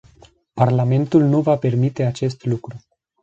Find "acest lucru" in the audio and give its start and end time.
2.03-2.77